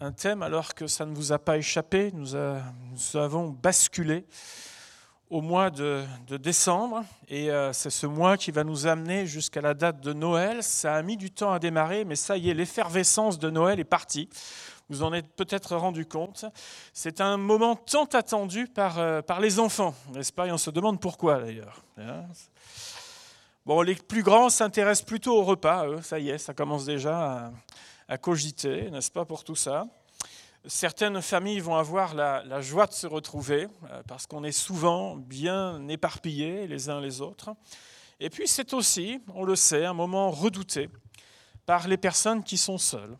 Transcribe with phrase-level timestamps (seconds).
[0.00, 2.10] un thème alors que ça ne vous a pas échappé.
[2.14, 4.24] Nous, nous avons basculé
[5.30, 6.04] au mois de,
[6.38, 10.62] décembre et euh, c'est ce mois qui va nous amener jusqu'à la date de Noël.
[10.62, 13.84] Ça a mis du temps à démarrer, mais ça y est, l'effervescence de Noël est
[13.84, 14.28] partie.
[14.88, 16.46] Vous en êtes peut-être rendu compte.
[16.94, 20.46] C'est un moment tant attendu par, euh, les enfants, n'est-ce pas?
[20.46, 21.82] Et on se demande pourquoi d'ailleurs.
[21.98, 22.24] Hein?
[23.66, 27.18] Bon, les plus grands s'intéressent plutôt au repas, eux, ça y est, ça commence déjà
[27.18, 27.50] à,
[28.16, 29.86] cogiter, n'est-ce pas, pour tout ça.
[30.66, 35.86] Certaines familles vont avoir la, joie de se retrouver euh, parce qu'on est souvent bien
[35.88, 37.50] éparpillés les uns les autres.
[38.18, 40.88] Et puis c'est aussi, on le sait, un moment redouté
[41.66, 43.16] par les personnes qui sont seules,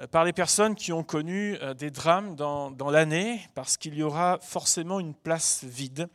[0.00, 3.94] euh, par les personnes qui ont connu euh, des drames dans, dans l'année, parce qu'il
[3.94, 6.08] y aura forcément une place vide.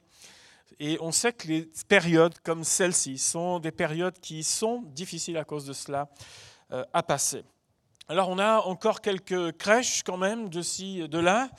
[0.79, 5.43] Et on sait que les périodes comme celle-ci sont des périodes qui sont difficiles à
[5.43, 6.07] cause de cela
[6.69, 7.43] à passer.
[8.09, 11.49] Alors on a encore quelques crèches quand même de ci, de là,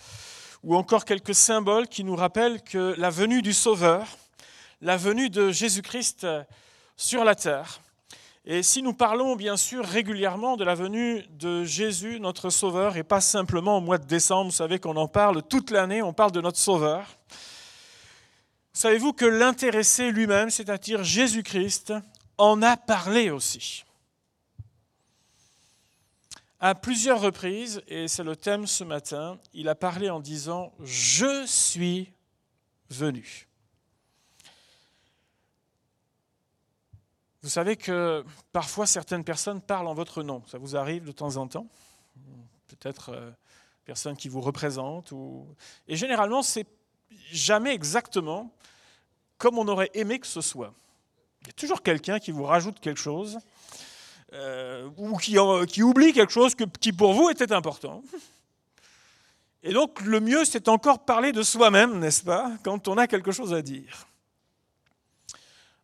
[0.63, 4.07] ou encore quelques symboles qui nous rappellent que la venue du Sauveur,
[4.81, 6.27] la venue de Jésus-Christ
[6.97, 7.81] sur la terre,
[8.51, 13.03] et si nous parlons bien sûr régulièrement de la venue de Jésus, notre Sauveur, et
[13.03, 16.33] pas simplement au mois de décembre, vous savez qu'on en parle toute l'année, on parle
[16.33, 17.19] de notre Sauveur,
[18.73, 21.93] savez-vous que l'intéressé lui-même, c'est-à-dire Jésus-Christ,
[22.39, 23.85] en a parlé aussi?
[26.61, 31.47] À plusieurs reprises, et c'est le thème ce matin, il a parlé en disant⁇ Je
[31.47, 32.13] suis
[32.91, 33.21] venu⁇
[37.43, 41.37] Vous savez que parfois certaines personnes parlent en votre nom, ça vous arrive de temps
[41.37, 41.69] en temps?
[42.67, 43.31] Peut-être euh,
[43.85, 45.13] personnes qui vous représentent.
[45.13, 45.47] Ou...
[45.87, 46.67] Et généralement, c'est
[47.31, 48.53] jamais exactement
[49.39, 50.75] comme on aurait aimé que ce soit.
[51.41, 53.39] Il y a toujours quelqu'un qui vous rajoute quelque chose
[54.33, 55.37] euh, ou qui,
[55.69, 58.03] qui, oublie quelque chose qui pour vous était important.
[59.63, 63.33] Et donc le mieux, c'est encore parler de soi-même, n'est-ce pas, quand on a quelque
[63.33, 64.07] chose à dire.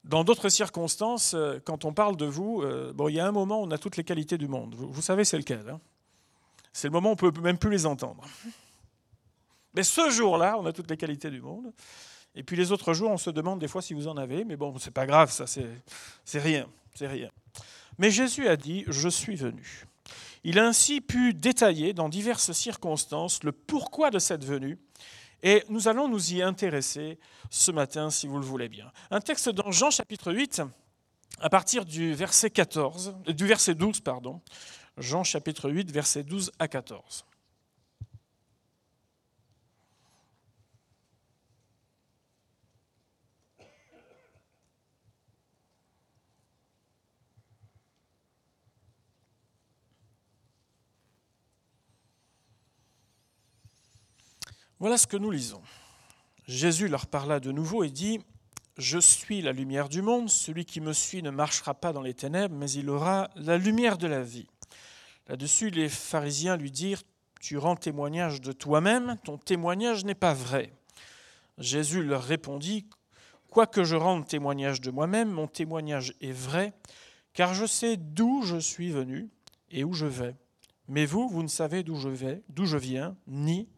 [0.05, 3.33] Dans d'autres circonstances, euh, quand on parle de vous, euh, bon, il y a un
[3.33, 4.75] moment où on a toutes les qualités du monde.
[4.77, 5.81] Vous, savez c'est lequel hein
[6.73, 8.23] C'est le moment où on peut même plus les entendre.
[9.75, 11.73] Mais ce jour-là, on a toutes les qualités du monde.
[12.35, 14.57] Et puis les autres jours, on se demande des fois si vous en avez, mais
[14.57, 17.31] bon, c'est pas grave, ça, c'est rien, c'est rien.
[17.99, 19.87] Mais Jésus a dit, je suis venu.
[20.43, 24.79] Il a ainsi pu détailler dans diverses circonstances le pourquoi de cette venue,
[25.43, 27.19] et nous allons nous y intéresser
[27.51, 28.91] ce matin, si vous le voulez bien.
[29.11, 30.63] Un texte dans Jean chapitre 8,
[31.41, 34.41] à partir du verset 14, du verset 12, pardon.
[34.97, 37.25] Jean chapitre 8, verset 12 à 14.
[54.81, 55.63] Voilà ce que nous lisons.
[56.49, 58.21] Jésus leur parla de nouveau et dit,
[58.77, 62.15] Je suis la lumière du monde, celui qui me suit ne marchera pas dans les
[62.15, 64.49] ténèbres, mais il aura la lumière de la vie.
[65.29, 67.03] Là-dessus, les pharisiens lui dirent,
[67.41, 70.73] Tu rends témoignage de toi-même, ton témoignage n'est pas vrai.
[71.57, 72.89] Jésus leur répondit,
[73.49, 76.73] Quoique je rende témoignage de moi-même, mon témoignage est vrai,
[77.33, 79.31] car je sais d'où je suis venu
[79.71, 80.35] et où je vais.
[80.89, 83.69] Mais vous, vous ne savez d'où je vais, d'où je viens, ni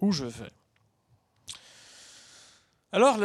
[0.00, 0.50] où je vais.
[2.92, 3.18] Alors,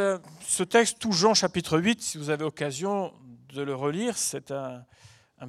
[0.46, 3.12] ce texte, tout Jean chapitre 8, si vous avez occasion
[3.52, 4.84] de le relire, c'est un,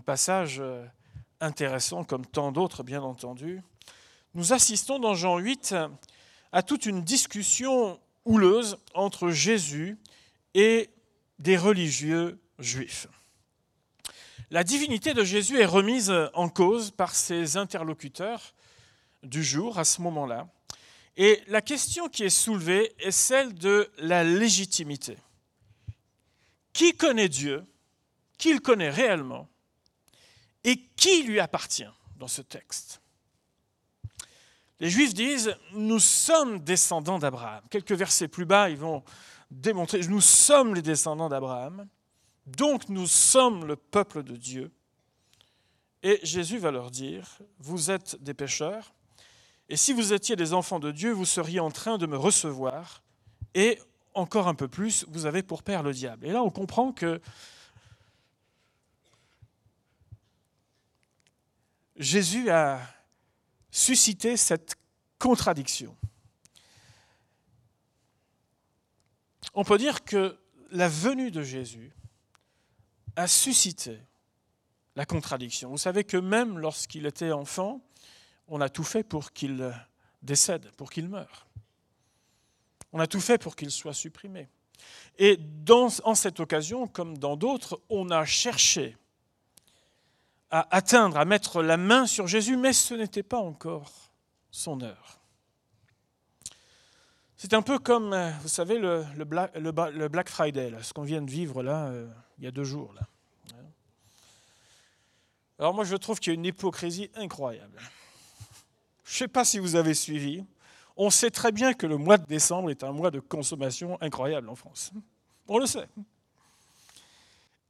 [0.05, 0.83] passage euh,
[1.39, 3.61] intéressant, comme tant d'autres, bien entendu.
[4.33, 5.75] Nous assistons dans Jean 8
[6.51, 9.97] à toute une discussion houleuse entre Jésus
[10.53, 10.89] et
[11.39, 13.07] des religieux juifs.
[14.49, 18.55] La divinité de Jésus est remise en cause par ses interlocuteurs
[19.23, 20.47] du jour à ce moment-là.
[21.17, 25.17] Et la question qui est soulevée est celle de la légitimité.
[26.73, 27.65] Qui connaît Dieu
[28.37, 29.49] Qui le connaît réellement
[30.63, 33.01] Et qui lui appartient dans ce texte?
[34.79, 37.63] Les Juifs disent, nous sommes descendants d'Abraham.
[37.71, 39.03] Quelques versets plus bas, ils vont
[39.49, 41.87] démontrer, nous sommes les descendants d'Abraham,
[42.45, 44.71] donc nous sommes le peuple de Dieu.
[46.03, 48.93] Et Jésus va leur dire, vous êtes des pécheurs,
[49.69, 53.03] et si vous étiez des enfants de Dieu, vous seriez en train de me recevoir.
[53.53, 53.79] Et
[54.13, 56.25] encore un peu plus, vous avez pour père le diable.
[56.25, 57.21] Et là, on comprend que
[61.97, 62.79] Jésus a
[63.71, 64.75] suscité cette
[65.19, 65.95] contradiction.
[69.53, 70.37] On peut dire que
[70.71, 71.91] la venue de Jésus
[73.15, 73.99] a suscité
[74.95, 75.69] la contradiction.
[75.69, 77.81] Vous savez que même lorsqu'il était enfant,
[78.47, 79.73] on a tout fait pour qu'il
[80.21, 81.47] décède, pour qu'il meure.
[82.93, 84.47] On a tout fait pour qu'il soit supprimé.
[85.19, 85.39] Et
[86.03, 88.95] en cette occasion, comme dans d'autres, on a cherché
[90.49, 94.11] à atteindre, à mettre la main sur Jésus, mais ce n'était pas encore
[94.51, 95.19] son heure.
[97.35, 101.61] C'est un peu comme, euh, vous savez, le, Black, Friday, ce qu'on vient de vivre
[101.61, 102.07] là, euh,
[102.39, 102.93] il y a deux jours.
[105.59, 107.79] Alors moi, je trouve qu'il y a une hypocrisie incroyable.
[109.07, 110.45] Je ne sais pas si vous avez suivi.
[110.97, 114.49] On sait très bien que le mois de décembre est un mois de consommation incroyable
[114.49, 114.91] en France.
[115.47, 115.87] On le sait.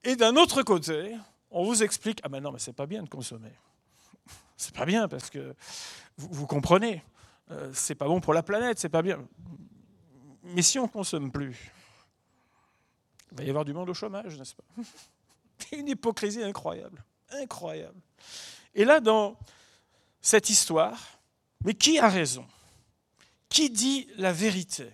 [0.04, 1.16] Et d'un autre côté,
[1.52, 3.52] on vous explique ah ben non, mais c'est pas bien de consommer.
[4.56, 5.54] C'est pas bien parce que
[6.18, 7.04] vous, comprenez,
[7.52, 9.24] euh, c'est pas bon pour la planète, c'est pas bien.
[10.42, 11.72] Mais si on consomme plus,
[13.32, 14.64] il va y avoir du monde au chômage, n'est-ce pas?
[15.78, 18.00] Une hypocrisie incroyable, incroyable.
[18.74, 19.38] Et là, dans
[20.20, 21.17] cette histoire,
[21.64, 22.48] mais qui a raison?
[23.50, 24.90] Qui dit la vérité?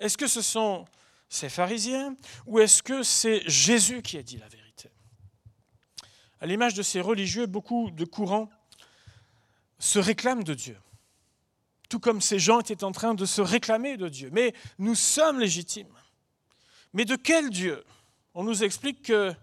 [0.00, 0.86] Est-ce que ce sont
[1.28, 2.16] ces pharisiens
[2.46, 4.90] ou est-ce que c'est Jésus qui a dit la vérité?
[6.40, 8.48] À l'image de ces religieux, beaucoup de courants
[9.78, 10.78] se réclament de Dieu.
[11.88, 14.30] Tout comme ces gens étaient en train de se réclamer de Dieu.
[14.32, 15.92] Mais nous sommes légitimes.
[16.92, 17.84] Mais de quel Dieu?
[18.34, 19.34] On nous explique que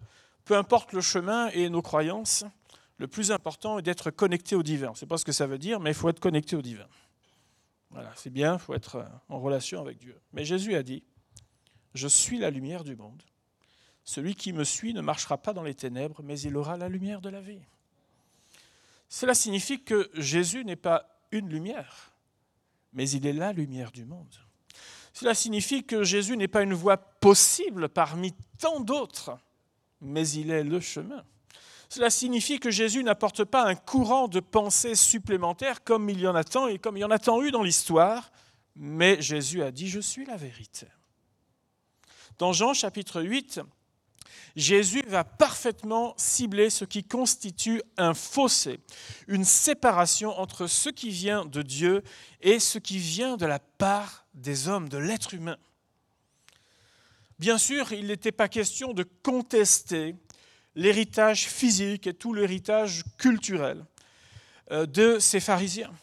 [0.46, 2.46] peu importe le chemin et nos croyances,
[2.98, 4.94] le plus important est d'être connecté au divin.
[4.96, 6.88] Ce n'est pas ce que ça veut dire, mais il faut être connecté au divin.
[7.92, 10.20] Voilà, c'est bien, il faut être en relation avec Dieu.
[10.34, 11.04] Mais Jésus a dit,
[11.94, 13.22] je suis la lumière du monde.
[14.04, 17.22] Celui qui me suit ne marchera pas dans les ténèbres, mais il aura la lumière
[17.22, 17.62] de la vie.
[19.10, 22.12] Cela signifie que Jésus n'est pas une lumière,
[22.94, 24.36] mais il est la lumière du monde.
[25.14, 29.38] Cela signifie que Jésus n'est pas une voie possible parmi tant d'autres,
[30.02, 31.24] mais il est le chemin.
[31.90, 36.36] Cela signifie que Jésus n'apporte pas un courant de pensée supplémentaire comme il y en
[36.36, 38.32] a tant et comme il y en a tant eu dans l'histoire,
[38.76, 40.88] mais Jésus a dit, je suis la vérité.
[42.38, 43.62] Dans Jean chapitre 8,
[44.56, 48.80] Jésus va parfaitement cibler ce qui constitue un fossé,
[49.28, 52.04] une séparation entre ce qui vient de Dieu
[52.42, 55.58] et ce qui vient de la part des hommes, de l'être humain.
[57.38, 60.16] Bien sûr, il n'était pas question de contester
[60.76, 63.86] l'héritage physique et tout l'héritage culturel
[64.72, 65.94] euh, de ces pharisiens.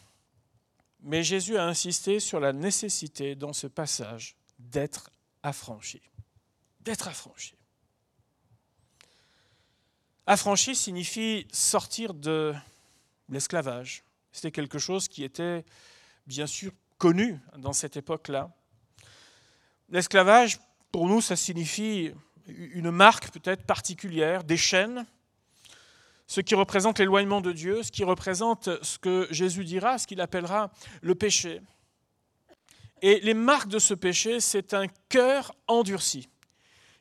[1.00, 5.10] Mais Jésus a insisté sur la nécessité dans ce passage d'être
[5.42, 6.00] affranchi.
[6.80, 7.54] D'être affranchi.
[10.26, 12.54] Affranchi signifie sortir de
[13.28, 14.04] l'esclavage.
[14.30, 15.64] C'était quelque chose qui était
[16.26, 18.54] bien sûr connu dans cette époque-là.
[19.88, 20.60] L'esclavage,
[20.92, 22.12] pour nous, ça signifie
[22.46, 25.06] une marque peut-être particulière, des chaînes,
[26.26, 30.20] ce qui représente l'éloignement de Dieu, ce qui représente ce que Jésus dira, ce qu'il
[30.20, 30.70] appellera
[31.02, 31.60] le péché.
[33.02, 36.28] Et les marques de ce péché, c'est un cœur endurci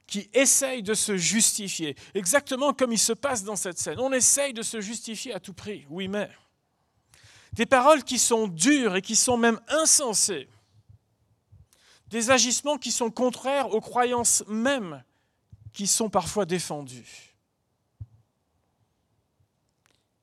[0.07, 3.99] qui essaye de se justifier, exactement comme il se passe dans cette scène.
[3.99, 6.29] On essaye de se justifier à tout prix, oui mais.
[7.53, 10.49] Des paroles qui sont dures et qui sont même insensées.
[12.07, 15.01] Des agissements qui sont contraires aux croyances mêmes
[15.73, 17.35] qui sont parfois défendus.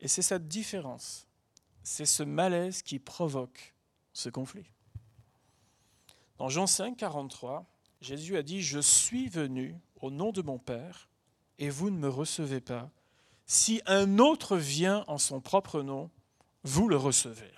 [0.00, 1.26] Et c'est cette différence,
[1.82, 3.74] c'est ce malaise qui provoque
[4.12, 4.70] ce conflit.
[6.38, 7.66] Dans Jean 5, 43,
[8.00, 11.08] Jésus a dit, Je suis venu au nom de mon Père,
[11.58, 12.90] et vous ne me recevez pas.
[13.46, 16.10] Si un autre vient en son propre nom,
[16.62, 17.52] vous le recevez.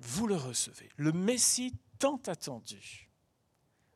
[0.00, 0.90] Vous le recevez.
[0.96, 3.10] Le Messie tant attendu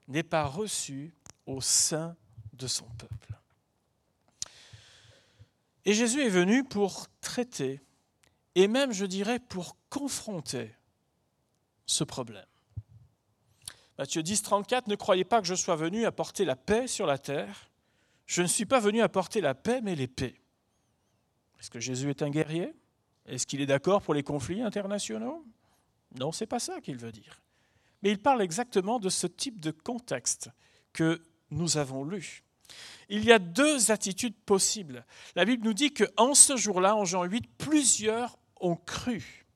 [0.09, 1.15] n'est pas reçu
[1.51, 2.17] au sein
[2.53, 3.35] de son peuple.
[5.85, 7.81] Et Jésus est venu pour traiter,
[8.55, 10.75] et même, je dirais, pour confronter
[11.87, 12.45] ce problème.
[13.99, 17.19] Matthieu 10, 34, ne croyez pas que je sois venu apporter la paix sur la
[17.19, 17.71] terre.
[18.27, 20.41] Je ne suis pas venu apporter la paix, mais l'épée.
[21.59, 22.75] Est-ce que Jésus est un guerrier?
[23.27, 25.45] Est-ce qu'il est d'accord pour les conflits internationaux?
[26.19, 27.43] Non, c'est pas ça qu'il veut dire.
[28.03, 30.51] Mais il parle exactement de ce type de contexte
[30.93, 32.43] que nous avons lu.
[33.09, 35.05] Il y a deux attitudes possibles.
[35.35, 39.47] La Bible nous dit qu'en ce jour-là, en Jean 8, plusieurs ont cru.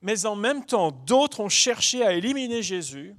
[0.00, 3.14] Mais en même temps, d'autres ont cherché à éliminer Jésus,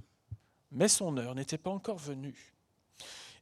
[0.71, 2.53] mais son heure n'était pas encore venue.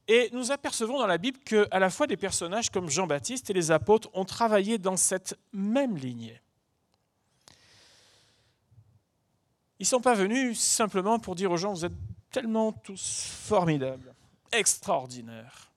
[0.06, 3.70] Et nous apercevons dans la Bible qu'à la fois des personnages comme Jean-Baptiste et les
[3.72, 6.40] apôtres ont travaillé dans cette même lignée.
[9.80, 11.92] Ils ne sont pas venus simplement pour dire aux gens, vous êtes
[12.30, 14.11] tellement tous formidables
[14.52, 15.72] extraordinaire.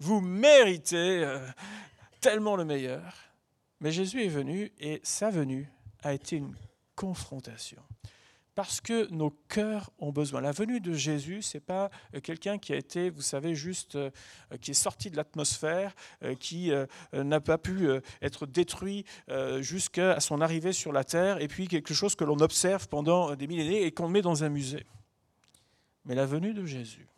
[0.00, 1.38] Vous méritez euh,
[2.20, 3.14] tellement le meilleur.
[3.80, 5.70] Mais Jésus est venu et sa venue
[6.02, 6.54] a été une
[6.94, 7.82] confrontation
[8.54, 10.40] parce que nos cœurs ont besoin.
[10.40, 14.10] La venue de Jésus, c'est pas euh, quelqu'un qui a été, vous savez, juste euh,
[14.60, 15.94] qui est sorti de l'atmosphère,
[16.38, 16.70] qui
[17.12, 17.88] n'a pas pu
[18.22, 19.04] être détruit
[19.60, 23.46] jusqu'à son arrivée sur la terre, et puis quelque chose que l'on observe pendant des
[23.46, 24.86] millénaires et qu'on met dans un musée.
[26.04, 27.08] Mais la venue de Jésus,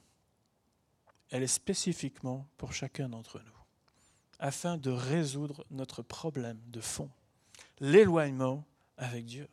[1.31, 3.65] elle est spécifiquement pour chacun d'entre nous,
[4.39, 7.11] afin de résoudre notre problème de fond,
[7.81, 8.65] l'éloignement
[8.97, 9.49] avec Dieu.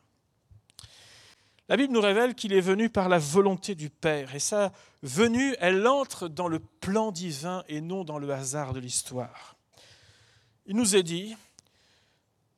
[1.68, 4.34] La Bible nous révèle qu'il est venu par la volonté du Père.
[4.34, 4.70] Et sa
[5.02, 9.56] venue, elle entre dans le plan divin et non dans le hasard de l'histoire.
[10.66, 11.34] Il nous est dit,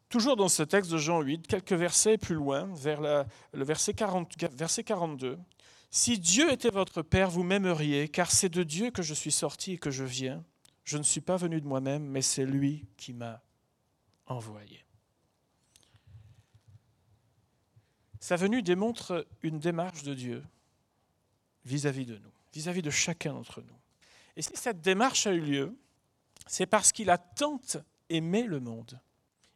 [0.09, 4.33] toujours dans ce texte de Jean 8, quelques versets plus loin, vers le verset, 40,
[4.53, 5.39] verset 42,
[5.91, 9.73] Si Dieu était votre Père, vous m'aimeriez, car c'est de Dieu que je suis sorti
[9.73, 10.45] et que je viens.
[10.85, 13.43] Je ne suis pas venu de moi-même, mais c'est lui qui m'a
[14.27, 14.85] envoyé.
[18.21, 20.45] Sa venue démontre une démarche de Dieu
[21.65, 23.79] vis-à-vis de nous, vis-à-vis de chacun d'entre nous.
[24.37, 25.77] Et si cette démarche a eu lieu,
[26.47, 27.61] c'est parce qu'il a tant
[28.09, 29.01] aimé le monde.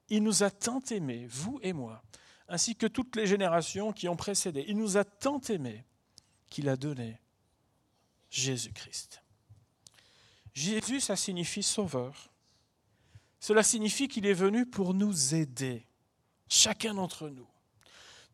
[0.08, 2.02] Il nous a tant aimés, vous et moi,
[2.48, 4.64] ainsi que toutes les générations qui ont précédé.
[4.66, 5.84] Il nous a tant aimés
[6.50, 7.18] qu'il a donné
[8.30, 9.22] Jésus-Christ.
[10.52, 12.30] Jésus, ça signifie sauveur.
[13.38, 15.86] Cela signifie qu'il est venu pour nous aider,
[16.48, 17.48] chacun d'entre nous.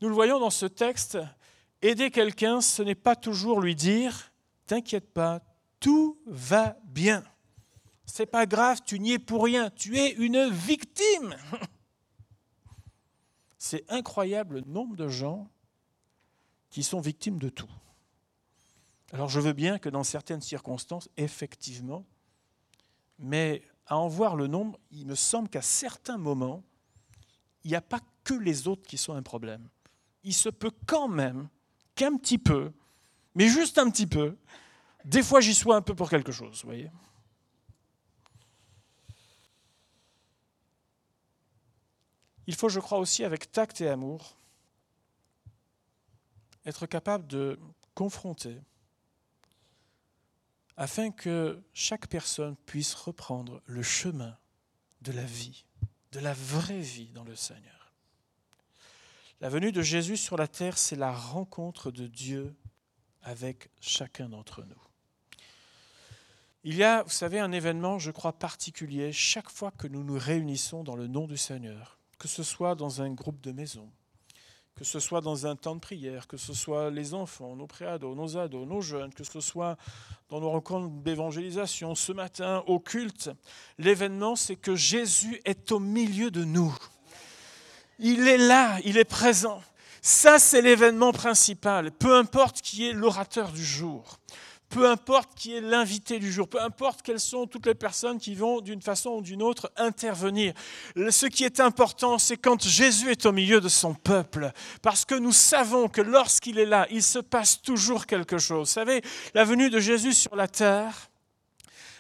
[0.00, 1.18] Nous le voyons dans ce texte,
[1.80, 4.32] aider quelqu'un, ce n'est pas toujours lui dire
[4.66, 5.42] T'inquiète pas,
[5.78, 7.23] tout va bien.
[8.04, 11.37] C'est pas grave, tu n'y es pour rien, tu es une victime.
[13.58, 15.49] C'est incroyable le nombre de gens
[16.70, 17.70] qui sont victimes de tout.
[19.16, 22.04] Alors je veux bien que dans certaines circonstances, effectivement,
[23.18, 26.62] mais à en voir le nombre, il me semble qu'à certains moments,
[27.64, 29.70] il n'y a pas que les autres qui sont un problème
[30.26, 31.49] il se peut quand même
[31.94, 32.73] qu'un petit peu,
[33.37, 34.37] mais juste un petit peu,
[35.04, 36.90] des fois j'y sois un peu pour quelque chose, vous voyez.
[42.49, 44.37] Il faut, je crois aussi, avec tact et amour,
[46.64, 47.58] être capable de
[47.94, 48.61] confronter
[50.76, 54.37] afin que chaque personne puisse reprendre le chemin
[55.02, 55.64] de la vie,
[56.12, 57.92] de la vraie vie dans le Seigneur.
[59.40, 62.54] La venue de Jésus sur la terre, c'est la rencontre de Dieu
[63.23, 64.83] avec chacun d'entre nous.
[66.64, 70.18] Il y a, vous savez, un événement, je crois, particulier chaque fois que nous nous
[70.18, 73.90] réunissons dans le nom du Seigneur, que ce soit dans un groupe de maison,
[74.76, 78.14] que ce soit dans un temps de prière, que ce soit les enfants, nos préados,
[78.14, 79.76] nos ados, nos jeunes, que ce soit
[80.28, 83.30] dans nos rencontres d'évangélisation, ce matin au culte.
[83.78, 86.76] L'événement, c'est que Jésus est au milieu de nous.
[87.99, 89.62] Il est là, il est présent.
[90.02, 91.90] Ça, c'est l'événement principal.
[91.90, 94.18] Peu importe qui est l'orateur du jour,
[94.68, 98.35] peu importe qui est l'invité du jour, peu importe quelles sont toutes les personnes qui
[98.35, 100.52] vont d'une façon ou d'une autre intervenir.
[101.11, 104.50] Ce qui est important, c'est quand Jésus est au milieu de son peuple,
[104.82, 108.68] parce que nous savons que lorsqu'il est là, il se passe toujours quelque chose.
[108.68, 109.02] Vous savez,
[109.35, 111.11] la venue de Jésus sur la terre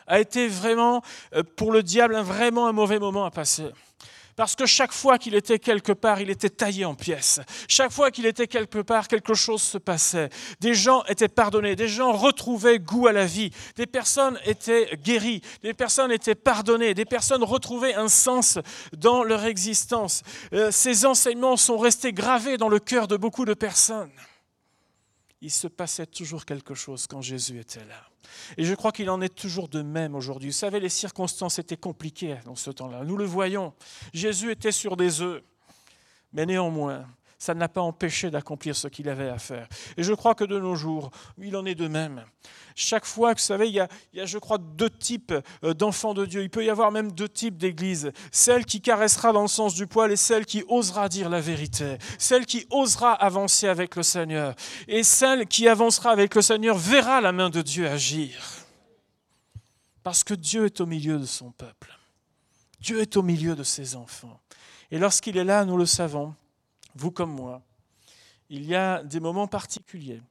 [0.06, 1.02] a été vraiment,
[1.34, 3.64] euh, pour le diable, vraiment un mauvais moment à passer.
[4.36, 7.40] Parce que chaque fois qu'il était quelque part, il était taillé en pièces.
[7.68, 10.28] Chaque fois qu'il était quelque part, quelque chose se passait.
[10.60, 15.40] Des gens étaient pardonnés, des gens retrouvaient goût à la vie, des personnes étaient guéries,
[15.62, 18.58] des personnes étaient pardonnées, des personnes retrouvaient un sens
[18.96, 20.22] dans leur existence.
[20.52, 24.10] Euh, ces enseignements sont restés gravés dans le cœur de beaucoup de personnes.
[25.42, 28.08] Il se passait toujours quelque chose quand Jésus était là.
[28.56, 30.48] Et je crois qu'il en est toujours de même aujourd'hui.
[30.48, 33.04] Vous savez, les circonstances étaient compliquées dans ce temps-là.
[33.04, 33.74] Nous le voyons.
[34.12, 35.42] Jésus était sur des œufs.
[36.32, 37.06] Mais néanmoins,
[37.38, 39.68] ça ne l'a pas empêché d'accomplir ce qu'il avait à faire.
[39.96, 42.24] Et je crois que de nos jours, il en est de même.
[42.74, 45.74] Chaque fois, vous savez, il y a, il y a je crois, deux types euh,
[45.74, 46.42] d'enfants de Dieu.
[46.42, 48.12] Il peut y avoir même deux types d'églises.
[48.30, 51.98] Celle qui caressera dans le sens du poil et celle qui osera dire la vérité.
[52.18, 54.54] Celle qui osera avancer avec le Seigneur.
[54.88, 58.42] Et celle qui avancera avec le Seigneur verra la main de Dieu agir.
[60.02, 61.98] Parce que Dieu est au milieu de son peuple.
[62.80, 64.40] Dieu est au milieu de ses enfants.
[64.90, 66.34] Et lorsqu'il est là, nous le savons,
[66.96, 67.62] vous comme moi,
[68.48, 70.22] il y a des moments particuliers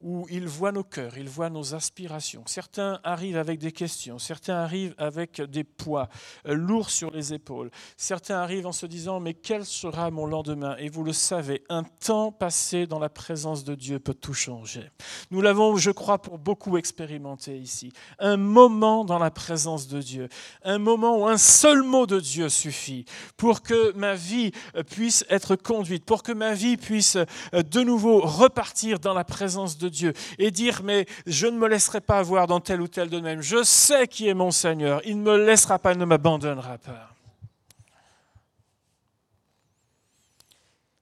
[0.00, 2.42] où il voit nos cœurs, il voit nos aspirations.
[2.46, 6.08] Certains arrivent avec des questions, certains arrivent avec des poids
[6.46, 7.70] euh, lourds sur les épaules.
[7.98, 10.74] Certains arrivent en se disant, mais quel sera mon lendemain?
[10.78, 14.88] Et vous le savez, un temps passé dans la présence de Dieu peut tout changer.
[15.30, 17.92] Nous l'avons, je crois, pour beaucoup expérimenté ici.
[18.18, 20.28] Un moment dans la présence de Dieu,
[20.62, 23.04] un moment où un seul mot de Dieu suffit
[23.36, 27.82] pour que ma vie euh, puisse être conduite, pour que ma vie puisse euh, de
[27.82, 32.18] nouveau repartir dans la présence de Dieu et dire, mais je ne me laisserai pas
[32.18, 33.40] avoir dans tel ou tel domaine.
[33.42, 35.00] Je sais qui est mon Seigneur.
[35.04, 37.10] Il ne me laissera pas, il ne m'abandonnera pas.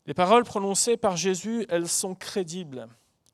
[0.07, 2.89] Les paroles prononcées par Jésus, elles sont crédibles.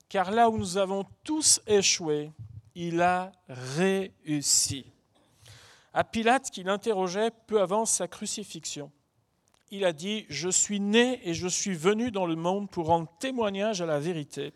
[0.08, 2.32] Car là où nous avons tous échoué,
[2.74, 4.84] il a réussi.
[5.92, 8.90] À Pilate, qui l'interrogeait peu avant sa crucifixion,
[9.70, 13.08] il a dit, Je suis né et je suis venu dans le monde pour rendre
[13.20, 14.52] témoignage à la vérité.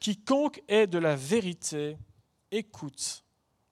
[0.00, 1.98] Quiconque est de la vérité,
[2.50, 3.24] écoute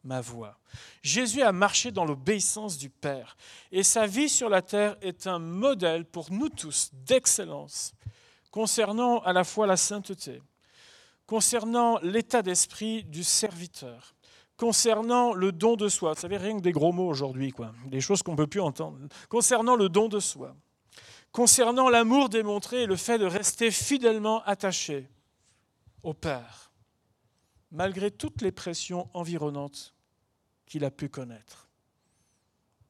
[0.05, 0.59] ma voix.
[1.03, 3.37] Jésus a marché dans l'obéissance du Père
[3.73, 7.93] et sa vie sur la terre est un modèle pour nous tous d'excellence
[8.51, 10.43] concernant à la fois la sainteté,
[11.27, 14.15] concernant l'état d'esprit du serviteur,
[14.57, 16.13] concernant le don de soi.
[16.13, 17.55] Vous savez, rien que des gros mots aujourd'hui,
[17.87, 18.99] des choses qu'on ne peut plus entendre.
[19.29, 20.55] Concernant le don de soi,
[21.33, 25.09] concernant l'amour démontré et le fait de rester fidèlement attaché
[26.09, 26.73] au Père,
[27.71, 29.95] malgré toutes les pressions environnantes
[30.65, 31.69] qu'il a pu connaître.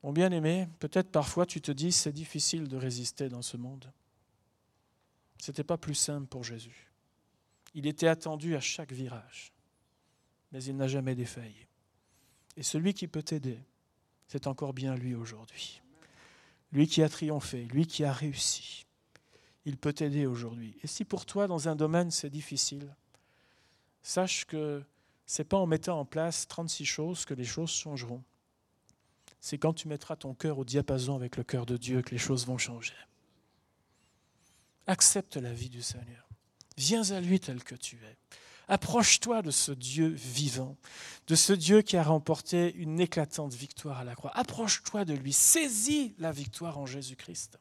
[0.04, 3.92] Mon bien-aimé, peut-être parfois tu te dis c'est difficile de résister dans ce monde.
[5.42, 6.92] Ce n'était pas plus simple pour Jésus.
[7.74, 9.52] Il était attendu à chaque virage,
[10.52, 11.66] mais il n'a jamais défailli.
[12.56, 13.58] Et celui qui peut t'aider,
[14.28, 15.82] c'est encore bien lui aujourd'hui.
[16.70, 18.86] Lui qui a triomphé, lui qui a réussi
[19.68, 20.74] il peut t'aider aujourd'hui.
[20.82, 22.96] Et si pour toi, dans un domaine, c'est difficile,
[24.08, 24.82] sache que
[25.26, 28.22] ce n'est pas en mettant en place 36 choses que les choses changeront.
[29.40, 32.18] C'est quand tu mettras ton cœur au diapason avec le cœur de Dieu que les
[32.18, 32.94] choses vont changer.
[34.86, 36.26] Accepte la vie du Seigneur.
[36.76, 38.16] Viens à lui tel que tu es.
[38.68, 40.76] Approche-toi de ce Dieu vivant,
[41.26, 44.32] de ce Dieu qui a remporté une éclatante victoire à la croix.
[44.34, 45.32] Approche-toi de lui.
[45.32, 47.58] Saisis la victoire en Jésus-Christ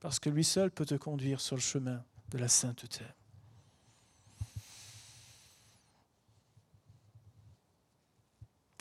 [0.00, 3.04] parce que lui seul peut te conduire sur le chemin de la sainteté.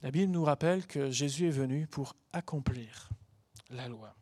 [0.03, 3.09] La Bible nous rappelle que Jésus est venu pour accomplir
[3.69, 4.13] la loi.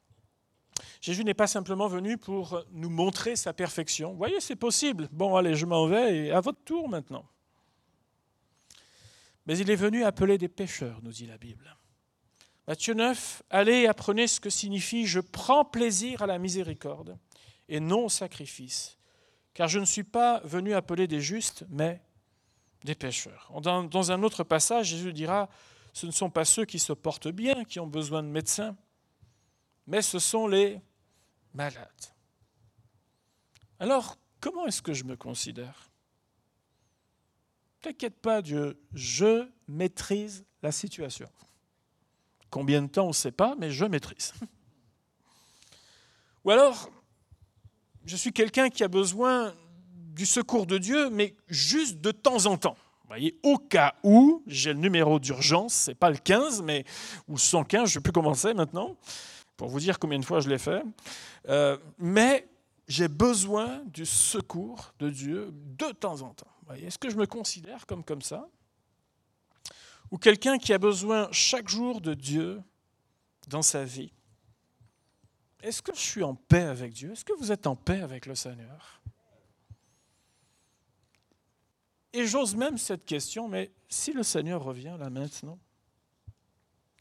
[1.02, 4.12] Jésus n'est pas simplement venu pour nous montrer sa perfection.
[4.12, 5.10] Vous voyez, c'est possible.
[5.12, 7.26] Bon, allez, je m'en vais à votre tour maintenant.
[9.48, 11.76] Mais il est venu appeler des pécheurs, nous dit la Bible.
[12.68, 17.18] Matthieu 9, allez apprenez ce que signifie je prends plaisir à la miséricorde
[17.68, 19.00] et non au sacrifice,
[19.56, 22.04] car je ne suis pas venu appeler des justes, mais
[22.84, 23.52] des pécheurs.
[23.62, 25.50] Dans, dans un autre passage, Jésus dira,
[25.94, 28.76] ce ne sont pas ceux qui se portent bien qui ont besoin de médecins,
[29.88, 30.80] mais ce sont les
[31.54, 31.88] malades.
[33.80, 35.90] Alors, comment est-ce que je me considère?
[37.82, 41.30] T'inquiète pas, Dieu, je maîtrise la situation.
[42.50, 44.34] Combien de temps, on ne sait pas, mais je maîtrise.
[46.44, 46.90] Ou alors,
[48.06, 49.56] je suis quelqu'un qui a besoin
[50.14, 52.76] du secours de Dieu, mais juste de temps en temps.
[53.04, 56.86] Vous voyez, au cas où, j'ai le numéro d'urgence, ce n'est pas le 15, mais,
[57.28, 58.96] ou 115, je ne sais plus comment c'est maintenant,
[59.58, 60.82] pour vous dire combien de fois je l'ai fait.
[61.50, 62.48] Euh, mais
[62.88, 66.48] j'ai besoin du secours de Dieu de temps en temps.
[66.76, 68.48] Est-ce que je me considère comme, comme ça?
[70.10, 72.62] Ou quelqu'un qui a besoin chaque jour de Dieu
[73.48, 74.14] dans sa vie,
[75.62, 77.12] est-ce que je suis en paix avec Dieu?
[77.12, 79.02] Est-ce que vous êtes en paix avec le Seigneur?
[82.14, 85.60] Et j'ose même cette question, mais si le Seigneur revient là maintenant,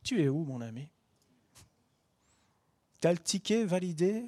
[0.03, 0.89] tu es où mon ami?
[3.01, 4.25] T'as le ticket validé?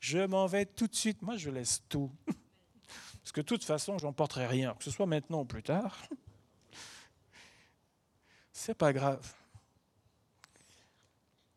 [0.00, 1.22] Je m'en vais tout de suite.
[1.22, 2.10] Moi, je laisse tout.
[2.26, 6.02] Parce que de toute façon, je n'emporterai rien, que ce soit maintenant ou plus tard
[8.62, 9.34] c'est pas grave.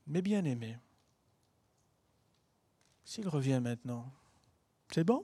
[0.07, 0.75] Mais bien aimé,
[3.03, 4.11] s'il revient maintenant,
[4.91, 5.23] c'est bon?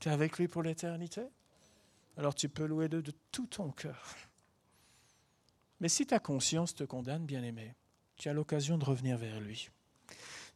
[0.00, 1.22] Tu es avec lui pour l'éternité?
[2.16, 4.16] Alors tu peux louer de, tout ton cœur.
[5.80, 7.74] Mais si ta conscience te condamne, bien aimé,
[8.16, 9.70] tu as l'occasion de revenir vers lui.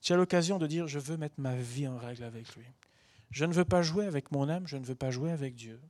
[0.01, 2.65] Tu as l'occasion de dire, je veux mettre ma vie en règle avec lui.
[3.31, 5.81] Je ne veux pas jouer avec mon âme, je ne veux pas jouer avec Dieu.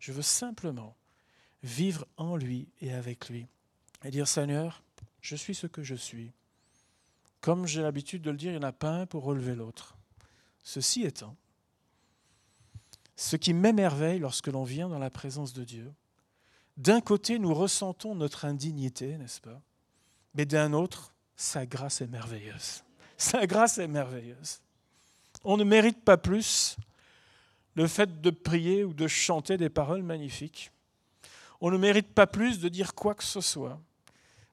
[0.00, 0.96] Je veux simplement
[1.62, 3.46] vivre en lui et avec lui
[4.04, 4.82] et dire Seigneur,
[5.20, 6.32] je suis ce que je suis.
[7.40, 9.96] Comme j'ai l'habitude de le dire, il n'y en a pas un pour relever l'autre.
[10.62, 11.36] Ceci étant,
[13.22, 15.92] ce qui m'émerveille lorsque l'on vient dans la présence de Dieu,
[16.76, 19.60] d'un côté, nous ressentons notre indignité, n'est-ce pas?
[20.34, 22.82] Mais d'un autre, sa grâce est merveilleuse.
[23.16, 24.60] Sa grâce est merveilleuse.
[25.44, 26.76] On ne mérite pas plus
[27.74, 30.72] le fait de prier ou de chanter des paroles magnifiques.
[31.60, 33.80] On ne mérite pas plus de dire quoi que ce soit.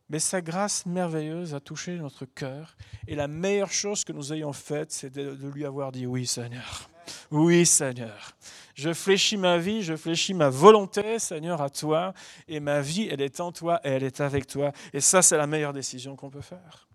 [0.10, 2.78] Mais sa grâce merveilleuse a touché notre cœur.
[3.08, 6.89] Et la meilleure chose que nous ayons faite, c'est de, lui avoir dit oui Seigneur.
[7.32, 8.36] Oui Seigneur.
[8.76, 12.14] Je fléchis ma vie, je fléchis ma volonté, Seigneur, à toi.
[12.48, 14.72] Et ma vie, elle est en toi et elle est avec toi.
[14.94, 16.88] Et ça, c'est la meilleure décision qu'on peut faire.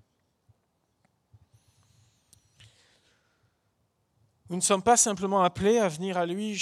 [4.49, 6.59] Nous ne sommes pas simplement appelés à venir à lui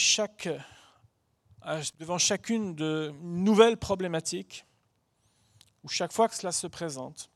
[1.98, 4.64] devant chacune de nouvelles problématiques
[5.84, 7.30] ou chaque fois que cela se présente,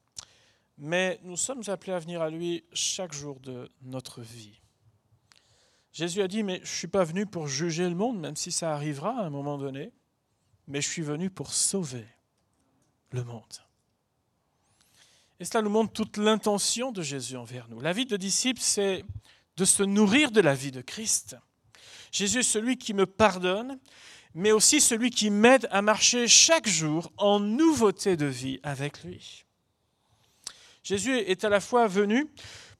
[0.78, 4.60] mais nous sommes appelés à venir à lui chaque jour de notre vie.
[5.96, 8.52] Jésus a dit, mais je ne suis pas venu pour juger le monde, même si
[8.52, 9.92] ça arrivera à un moment donné,
[10.68, 12.04] mais je suis venu pour sauver
[13.12, 13.42] le monde.
[15.40, 17.80] Et cela nous montre toute l'intention de Jésus envers nous.
[17.80, 19.06] La vie de disciple, c'est
[19.56, 21.34] de se nourrir de la vie de Christ.
[22.12, 23.78] Jésus est celui qui me pardonne,
[24.34, 29.46] mais aussi celui qui m'aide à marcher chaque jour en nouveauté de vie avec lui.
[30.82, 32.28] Jésus est à la fois venu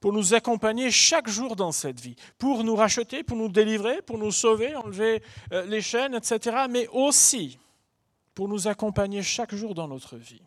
[0.00, 4.18] pour nous accompagner chaque jour dans cette vie, pour nous racheter, pour nous délivrer, pour
[4.18, 7.59] nous sauver, enlever euh, les chaînes, etc., mais aussi
[8.35, 10.42] pour nous accompagner chaque jour dans notre vie.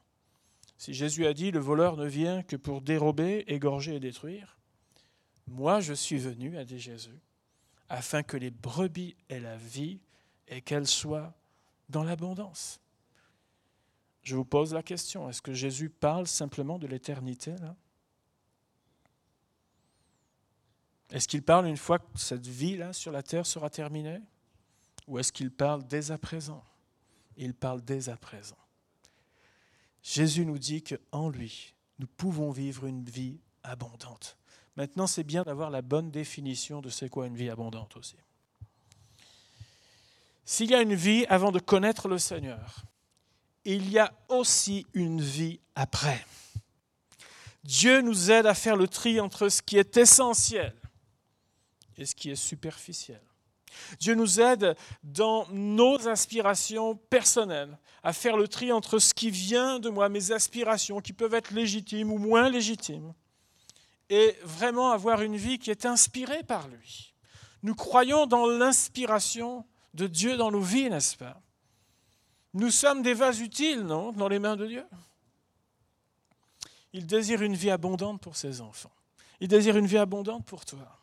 [0.77, 4.57] Si Jésus a dit, le voleur ne vient que pour dérober, égorger et détruire,
[5.47, 7.19] moi, je suis venu, a dit Jésus,
[7.89, 9.99] afin que les brebis aient la vie
[10.47, 11.33] et qu'elles soient
[11.89, 12.79] dans l'abondance.
[14.21, 17.75] Je vous pose la question, est-ce que Jésus parle simplement de l'éternité là?
[21.11, 24.21] Est-ce qu'il parle une fois que cette vie-là sur la terre sera terminée?
[25.07, 26.63] Ou est-ce qu'il parle dès à présent?
[27.35, 28.57] Il parle dès à présent.
[30.03, 34.37] Jésus nous dit qu'en lui, nous pouvons vivre une vie abondante.
[34.75, 38.15] Maintenant, c'est bien d'avoir la bonne définition de c'est quoi une vie abondante aussi.
[40.45, 42.83] S'il y a une vie avant de connaître le Seigneur,
[43.65, 46.25] il y a aussi une vie après.
[47.63, 50.73] Dieu nous aide à faire le tri entre ce qui est essentiel
[51.99, 53.21] et ce qui est superficiel.
[53.99, 59.79] Dieu nous aide dans nos aspirations personnelles à faire le tri entre ce qui vient
[59.79, 63.13] de moi, mes aspirations qui peuvent être légitimes ou moins légitimes,
[64.09, 67.13] et vraiment avoir une vie qui est inspirée par lui.
[67.61, 71.39] Nous croyons dans l'inspiration de Dieu dans nos vies, n'est-ce pas?
[72.53, 74.85] Nous sommes des vases utiles, non, dans les mains de Dieu?
[76.93, 78.91] Il désire une vie abondante pour ses enfants.
[79.39, 80.99] Il désire une vie abondante pour toi.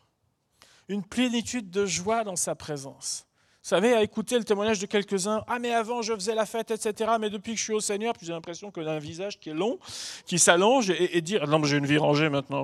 [0.87, 3.27] Une plénitude de joie dans sa présence.
[3.61, 6.71] Vous savez, à écouter le témoignage de quelques-uns, ah mais avant je faisais la fête,
[6.71, 7.11] etc.
[7.19, 9.53] Mais depuis que je suis au Seigneur, j'ai l'impression qu'on a un visage qui est
[9.53, 9.77] long,
[10.25, 12.63] qui s'allonge et, dire, non mais j'ai une vie rangée maintenant.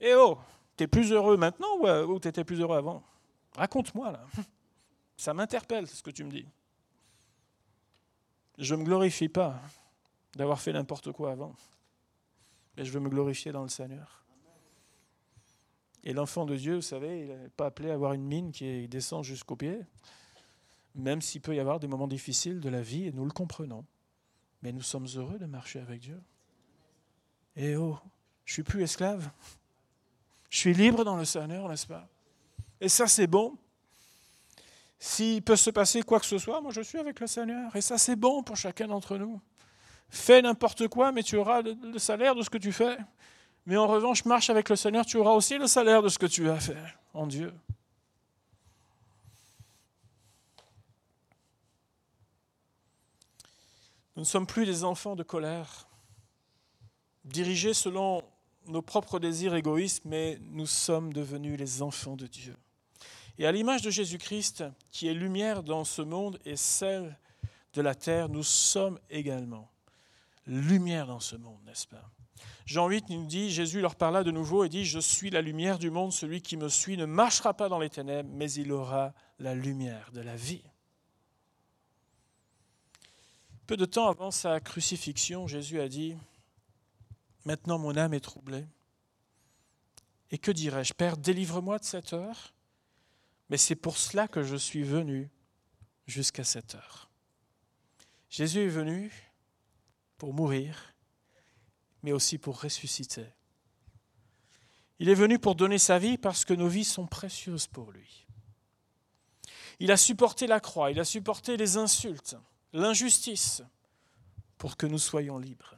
[0.00, 0.36] Eh oh,
[0.76, 3.04] t'es plus heureux maintenant ou, euh, ou t'étais plus heureux avant?
[3.56, 4.26] Raconte-moi là.
[5.16, 6.46] Ça m'interpelle ce que tu me dis.
[8.58, 9.60] Je ne me glorifie pas
[10.34, 11.54] d'avoir fait n'importe quoi avant,
[12.76, 14.23] mais je veux me glorifier dans le Seigneur.
[16.04, 18.86] Et l'enfant de Dieu, vous savez, il n'est pas appelé à avoir une mine qui
[18.88, 19.80] descend jusqu'aux pieds
[20.94, 23.84] même s'il peut y avoir des moments difficiles de la vie, et nous le comprenons.
[24.62, 26.20] Mais nous sommes heureux de marcher avec Dieu.
[27.56, 27.98] Et oh,
[28.44, 29.28] je suis plus esclave.
[30.50, 32.08] Je suis libre dans le Seigneur, n'est-ce pas?
[32.80, 33.56] Et ça, c'est bon.
[34.98, 37.74] S'il peut se passer quoi que ce soit, moi je suis avec le Seigneur.
[37.76, 39.40] Et ça, c'est bon pour chacun d'entre nous.
[40.08, 42.96] Fais n'importe quoi, mais tu auras le salaire de ce que tu fais.
[43.66, 46.26] Mais en revanche, marche avec le Seigneur, tu auras aussi le salaire de ce que
[46.26, 46.76] tu as fait
[47.14, 47.52] en Dieu.
[54.16, 55.88] Nous ne sommes plus des enfants de colère,
[57.24, 58.22] dirigés selon
[58.66, 62.56] nos propres désirs égoïstes, mais nous sommes devenus les enfants de Dieu.
[63.38, 67.18] Et à l'image de Jésus-Christ, qui est lumière dans ce monde et celle
[67.72, 69.68] de la terre, nous sommes également
[70.46, 72.10] lumière dans ce monde, n'est-ce pas?
[72.66, 75.78] Jean 8 nous dit, Jésus leur parla de nouveau et dit, Je suis la lumière
[75.78, 79.12] du monde, celui qui me suit ne marchera pas dans les ténèbres, mais il aura
[79.38, 80.64] la lumière de la vie.
[83.66, 86.16] Peu de temps avant sa crucifixion, Jésus a dit,
[87.44, 88.66] Maintenant mon âme est troublée.
[90.30, 90.94] Et que dirais-je?
[90.94, 92.54] Père, délivre-moi de cette heure,
[93.50, 95.30] mais c'est pour cela que je suis venu
[96.06, 97.10] jusqu'à cette heure.
[98.30, 99.12] Jésus est venu
[100.16, 100.93] pour mourir,
[102.04, 103.24] mais aussi pour ressusciter.
[104.98, 108.26] Il est venu pour donner sa vie parce que nos vies sont précieuses pour lui.
[109.80, 112.36] Il a supporté la croix, il a supporté les insultes,
[112.74, 113.62] l'injustice,
[114.58, 115.76] pour que nous soyons libres.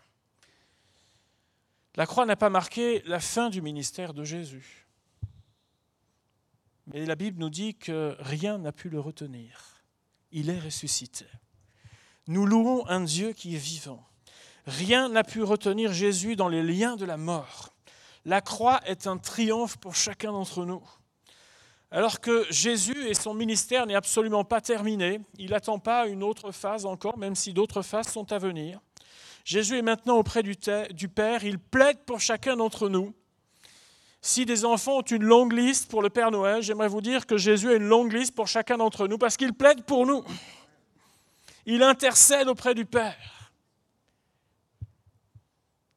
[1.95, 4.89] La croix n'a pas marqué la fin du ministère de Jésus.
[6.89, 9.81] Mais la Bible nous dit que rien n'a pu le retenir.
[10.33, 11.27] Il est ressuscité.
[12.27, 14.05] Nous louons un Dieu qui est vivant.
[14.67, 17.73] Rien n'a pu retenir Jésus dans les liens de la mort.
[18.25, 20.83] La croix est un triomphe pour chacun d'entre nous.
[21.93, 26.51] Alors que Jésus et son ministère n'est absolument pas terminé, il n'attend pas une autre
[26.51, 28.81] phase encore, même si d'autres phases sont à venir.
[29.45, 30.57] Jésus est maintenant auprès du,
[31.09, 33.15] Père, il plaide pour chacun d'entre nous.
[34.21, 37.37] Si des enfants ont une longue liste pour le Père Noël, j'aimerais vous dire que
[37.37, 40.25] Jésus a une longue liste pour chacun d'entre nous parce qu'il plaide pour nous.
[41.67, 43.36] Il intercède auprès du Père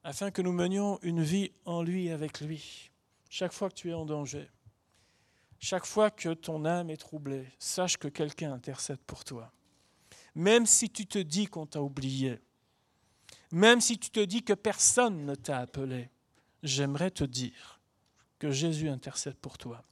[0.04, 2.92] afin que nous menions une vie en lui avec lui.
[3.30, 4.50] Chaque fois que tu es en danger,
[5.60, 9.52] chaque fois que ton âme est troublée, sache que quelqu'un intercède pour toi.
[10.36, 12.40] Même si tu te dis qu'on t'a oublié,
[13.52, 16.10] même si tu te dis que personne ne t'a appelé,
[16.64, 17.82] j'aimerais te dire
[18.38, 19.84] que Jésus intercède pour toi.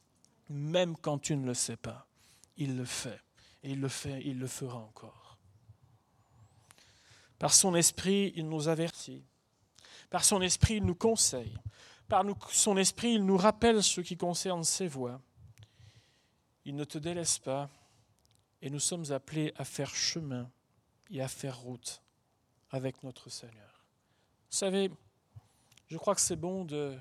[0.50, 2.08] Même quand tu ne le sais pas,
[2.56, 3.20] il le fait.
[3.64, 5.38] Et il le fait, il le fera encore.
[7.40, 9.26] Par son esprit, il nous avertit.
[10.10, 11.58] Par son esprit, il nous conseille.
[12.08, 15.22] Par son esprit, il nous rappelle ce qui concerne ses voies.
[16.66, 17.70] Il ne te délaisse pas
[18.62, 20.50] et nous sommes appelés à faire chemin
[21.10, 22.02] et à faire route
[22.72, 23.86] avec notre Seigneur.
[24.50, 24.90] Vous savez,
[25.88, 26.98] je crois que c'est bon de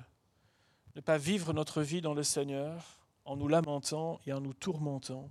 [0.95, 5.29] ne pas vivre notre vie dans le Seigneur en nous lamentant et en nous tourmentant,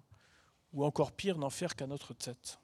[0.73, 2.61] ou encore pire, n'en faire qu'à notre tête.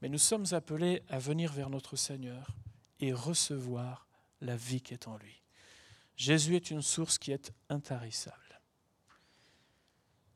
[0.00, 2.56] Mais nous sommes appelés à venir vers notre Seigneur
[3.00, 4.07] et recevoir
[4.40, 5.42] la vie qui est en lui.
[6.16, 8.60] Jésus est une source qui est intarissable.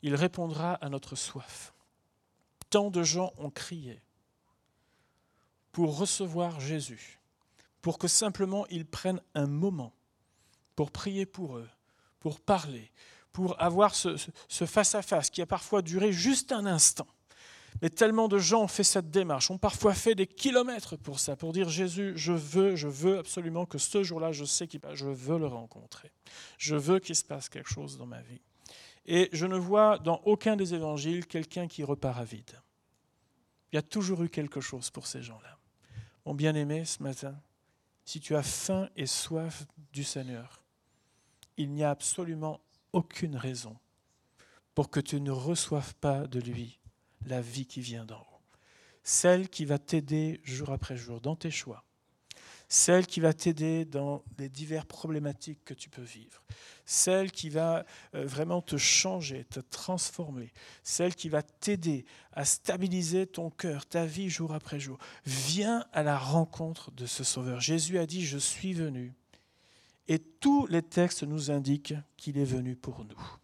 [0.03, 1.75] Il répondra à notre soif.
[2.71, 4.03] Tant de gens ont crié,
[5.73, 7.21] pour recevoir Jésus,
[7.81, 9.95] pour que simplement ils prennent un moment
[10.75, 11.69] pour prier pour eux,
[12.21, 12.91] pour parler,
[13.33, 14.17] pour avoir ce
[14.67, 17.07] face-à-face qui a parfois duré juste un instant.
[17.83, 21.35] Mais tellement de gens ont fait cette démarche, ont parfois fait des kilomètres pour ça,
[21.35, 25.07] pour dire Jésus, je veux, je veux absolument que ce jour-là, je sais qu'il je
[25.07, 26.13] veux le rencontrer.
[26.59, 28.41] Je veux qu'il se passe quelque chose dans ma vie.
[29.05, 32.63] Et je ne vois dans aucun des évangiles quelqu'un qui repart à vide.
[33.73, 35.59] Il y a toujours eu quelque chose pour ces gens-là.
[36.25, 37.35] Mon bien-aimé, ce matin,
[38.05, 40.63] si tu as faim et soif du Seigneur,
[41.57, 42.61] il n'y a absolument
[42.93, 43.77] aucune raison
[44.73, 46.79] pour que tu ne reçoives pas de lui
[47.27, 48.41] la vie qui vient d'en haut.
[49.03, 51.85] Celle qui va t'aider jour après jour dans tes choix,
[52.69, 56.43] celle qui va t'aider dans les diverses problématiques que tu peux vivre,
[56.87, 63.27] celle qui va euh, vraiment te changer, te transformer, celle qui va t'aider à stabiliser
[63.27, 64.99] ton cœur, ta vie jour après jour.
[65.27, 67.61] Viens à la rencontre de ce Sauveur.
[67.61, 69.13] Jésus a dit, je suis venu.
[70.09, 73.42] Et tous les textes nous indiquent qu'il est venu pour nous.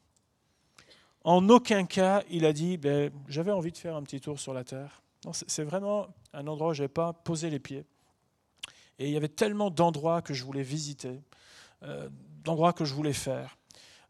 [1.24, 4.54] En aucun cas, il a dit, ben, j'avais envie de faire un petit tour sur
[4.54, 5.02] la terre.
[5.32, 7.84] C'est vraiment un endroit où je n'avais pas posé les pieds.
[8.98, 11.20] Et il y avait tellement d'endroits que je voulais visiter,
[11.82, 12.08] euh,
[12.44, 13.56] d'endroits que je voulais faire.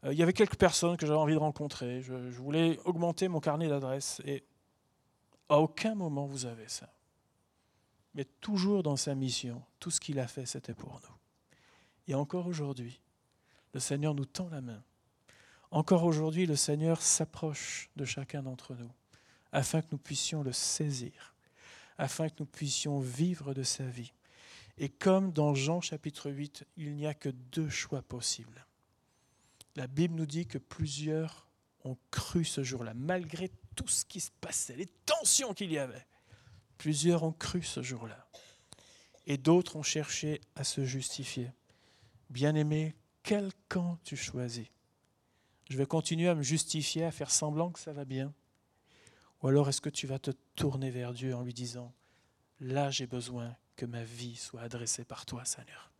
[0.03, 2.01] Euh, il y avait quelques personnes que j'avais envie de rencontrer.
[2.01, 4.21] Je, voulais augmenter mon carnet d'adresses.
[4.25, 4.43] Et
[5.47, 6.91] à aucun moment vous avez ça.
[8.15, 11.15] Mais toujours dans sa mission, tout ce qu'il a fait, c'était pour nous.
[12.07, 12.99] Et encore aujourd'hui,
[13.73, 14.83] le Seigneur nous tend la main.
[15.71, 18.91] Encore aujourd'hui, le Seigneur s'approche de chacun d'entre nous
[19.51, 21.35] afin que nous puissions le saisir,
[21.97, 24.13] afin que nous puissions vivre de sa vie.
[24.77, 28.65] Et comme dans Jean chapitre 8, il n'y a que deux choix possibles.
[29.75, 31.47] La Bible nous dit que plusieurs
[31.83, 36.05] ont cru ce jour-là, malgré tout ce qui se passait, les tensions qu'il y avait.
[36.77, 38.27] Plusieurs ont cru ce jour-là.
[39.25, 41.51] Et d'autres ont cherché à se justifier.
[42.29, 44.67] Bien-aimé, quel camp tu choisis?
[45.69, 48.33] Je vais continuer à me justifier, à faire semblant que ça va bien
[49.41, 51.93] Ou alors est-ce que tu vas te tourner vers Dieu en lui disant,
[52.59, 55.91] là j'ai besoin que ma vie soit adressée par toi, Seigneur.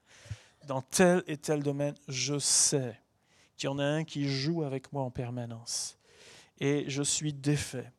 [0.68, 3.00] Dans tel et tel domaine, je sais
[3.56, 5.98] qu'il y en a un qui joue avec moi en permanence.
[6.60, 7.92] Et je suis défait.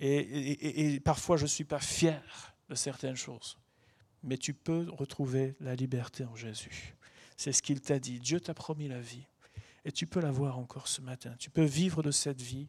[0.00, 3.58] Et, parfois, je ne suis pas fier de certaines choses.
[4.22, 6.94] Mais tu peux retrouver la liberté en Jésus.
[7.36, 8.20] C'est ce qu'il t'a dit.
[8.20, 9.26] Dieu t'a promis la vie.
[9.84, 11.34] Et tu peux l'avoir encore ce matin.
[11.38, 12.68] Tu peux vivre de cette vie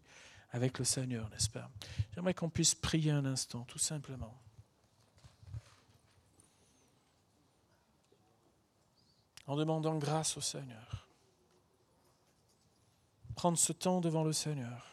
[0.51, 1.69] avec le Seigneur, n'est-ce pas?
[2.13, 4.39] J'aimerais qu'on puisse prier un instant, tout simplement.
[9.49, 11.07] en demandant grâce au Seigneur.
[13.33, 14.85] Prendre ce temps devant le Seigneur.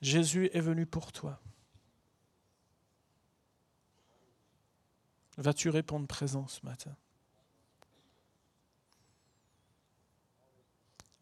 [0.00, 1.38] Jésus est venu pour toi.
[5.36, 6.96] Vas-tu répondre présent ce matin?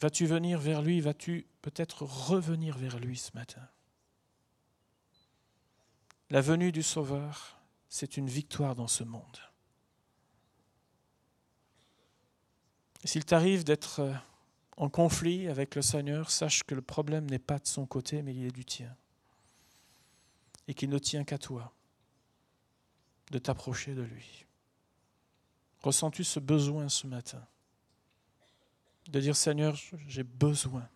[0.03, 1.01] Vas-tu venir vers lui?
[1.01, 3.69] Vas-tu peut-être revenir vers lui ce matin?
[6.29, 9.39] La venue du Sauveur, c'est une victoire dans ce monde.
[13.05, 14.13] S'il t'arrive d'être euh,
[14.77, 18.35] en conflit avec le Seigneur, sache que le problème n'est pas de son côté, mais
[18.35, 18.97] il est du tien.
[20.67, 21.73] Et qu'il ne tient qu'à toi
[23.31, 24.47] de t'approcher de lui.
[25.81, 27.47] Ressens-tu ce besoin ce matin?
[29.09, 30.89] De dire Seigneur, j'ai besoin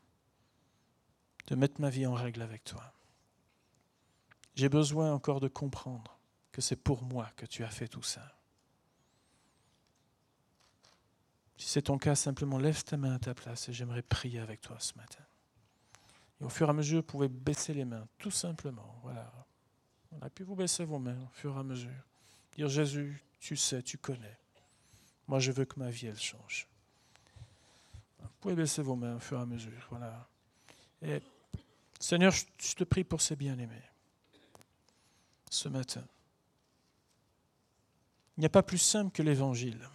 [1.47, 2.93] de mettre ma vie en règle avec toi.
[4.55, 6.19] J'ai besoin encore de comprendre
[6.51, 8.33] que c'est pour moi que tu as fait tout ça.
[11.59, 14.61] Si c'est ton cas, simplement lève ta main à ta place et j'aimerais prier avec
[14.61, 15.25] toi ce matin.
[16.41, 18.99] Et au fur et à mesure, vous pouvez baisser les mains, tout simplement.
[19.03, 19.33] Voilà.
[20.11, 20.31] voilà.
[20.31, 21.91] Puis vous baissez vos mains au fur et à mesure.
[22.57, 24.39] Dire Jésus, tu sais, tu connais.
[25.29, 26.67] Moi, je veux que ma vie, elle change.
[28.27, 29.87] Vous pouvez baisser vos mains au fur et à mesure.
[29.91, 30.29] Voilà.
[31.03, 31.21] Et
[31.99, 33.83] Seigneur, je te prie pour ces bien-aimés
[35.51, 36.05] ce matin.
[38.37, 39.89] Il n'y a pas plus simple que l'évangile.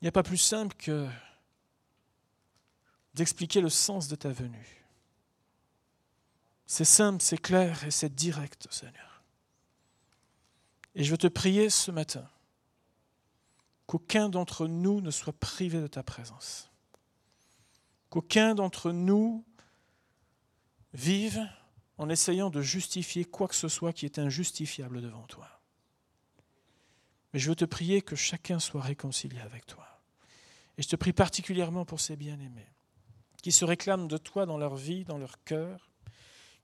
[0.00, 1.08] Il n'y a pas plus simple que
[3.14, 4.84] d'expliquer le sens de ta venue.
[6.66, 9.22] C'est simple, c'est clair et c'est direct, Seigneur.
[10.94, 12.28] Et je veux te prier ce matin
[13.86, 16.70] qu'aucun d'entre nous ne soit privé de ta présence.
[18.10, 19.44] Qu'aucun d'entre nous
[20.92, 21.40] vive
[21.98, 25.60] en essayant de justifier quoi que ce soit qui est injustifiable devant toi.
[27.32, 30.00] Mais je veux te prier que chacun soit réconcilié avec toi.
[30.78, 32.68] Et je te prie particulièrement pour ces bien-aimés
[33.44, 35.90] qui se réclament de toi dans leur vie, dans leur cœur,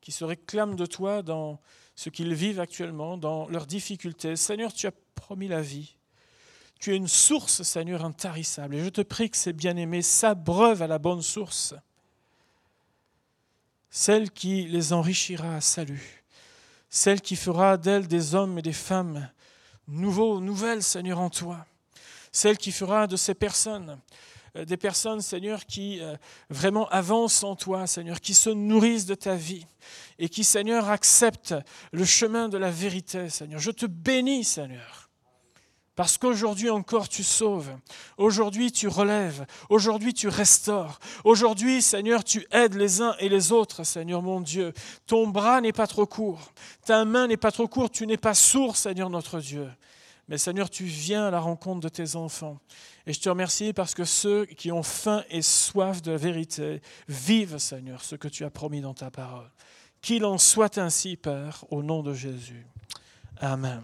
[0.01, 1.61] qui se réclament de toi dans
[1.95, 4.35] ce qu'ils vivent actuellement, dans leurs difficultés.
[4.35, 5.99] Seigneur, tu as promis la vie.
[6.81, 8.75] Tu es une source, Seigneur, intarissable.
[8.75, 11.75] Et je te prie que ces bien-aimés s'abreuvent à la bonne source,
[13.91, 16.25] celle qui les enrichira salut,
[16.89, 19.31] celle qui fera d'elles des hommes et des femmes
[19.87, 21.67] nouveaux, nouvelles, Seigneur, en toi
[22.33, 23.99] celle qui fera de ces personnes
[24.57, 26.17] euh, des personnes, Seigneur, qui euh,
[26.49, 29.67] vraiment avancent en toi, Seigneur, qui se nourrissent de ta vie
[30.19, 31.55] et qui, Seigneur, acceptent
[31.93, 33.61] le chemin de la vérité, Seigneur.
[33.61, 35.10] Je te bénis, Seigneur.
[35.97, 37.71] Parce qu'aujourd'hui encore tu sauves,
[38.17, 43.85] aujourd'hui tu relèves, aujourd'hui tu restaures, aujourd'hui Seigneur tu aides les uns et les autres,
[43.85, 44.73] Seigneur mon Dieu.
[45.07, 46.53] Ton bras n'est pas trop court,
[46.87, 49.69] ta main n'est pas trop courte, tu n'es pas sourd, Seigneur notre Dieu.
[50.31, 52.61] Mais Seigneur, tu viens à la rencontre de tes enfants.
[53.05, 56.81] Et je te remercie parce que ceux qui ont faim et soif de la vérité
[57.09, 59.51] vivent, Seigneur, ce que tu as promis dans ta parole.
[60.01, 62.65] Qu'il en soit ainsi, Père, au nom de Jésus.
[63.41, 63.83] Amen.